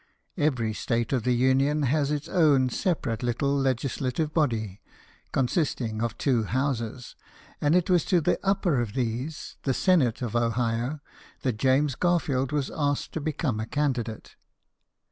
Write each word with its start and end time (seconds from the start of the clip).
Every 0.39 0.73
state 0.73 1.13
of 1.13 1.21
the 1.25 1.35
Union 1.35 1.83
has 1.83 2.09
its 2.09 2.27
own 2.27 2.69
separate 2.69 3.21
little 3.21 3.55
legislative 3.55 4.33
body, 4.33 4.81
consisting 5.31 6.01
of 6.01 6.17
two 6.17 6.41
houses; 6.41 7.15
and 7.61 7.75
it 7.75 7.87
was 7.87 8.03
to 8.05 8.19
the 8.19 8.39
upper 8.43 8.81
of 8.81 8.95
these, 8.95 9.57
the 9.61 9.75
Senate 9.75 10.23
of 10.23 10.35
Ohio, 10.35 11.01
that 11.43 11.57
James 11.59 11.93
Garfield 11.93 12.51
was 12.51 12.71
asked 12.75 13.11
to 13.11 13.21
become 13.21 13.59
a 13.59 13.65
c 13.65 13.69
andidate. 13.79 14.29